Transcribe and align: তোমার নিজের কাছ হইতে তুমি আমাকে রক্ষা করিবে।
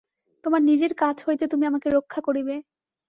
তোমার 0.43 0.61
নিজের 0.61 0.93
কাছ 0.93 1.17
হইতে 1.27 1.45
তুমি 1.47 1.63
আমাকে 1.65 1.87
রক্ষা 1.89 2.19
করিবে। 2.21 2.55